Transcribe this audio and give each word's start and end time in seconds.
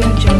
Audio 0.00 0.16
Jungle. 0.18 0.39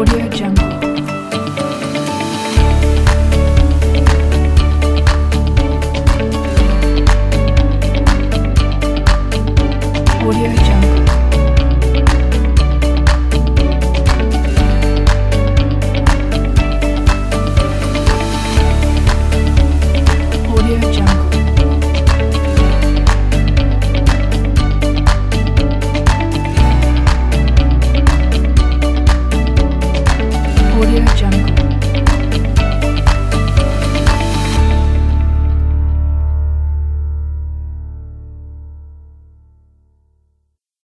Audio 0.00 0.30
Jungle. 0.30 0.59